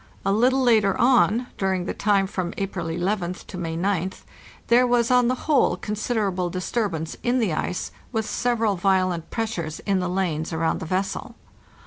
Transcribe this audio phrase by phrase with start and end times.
[0.25, 4.25] A little later on, during the time from April 11th to May goth,
[4.65, 9.99] there was on the whole considerable disturbance in the ice, with several Niolent pressures in
[9.99, 11.35] the lanes around the vessel.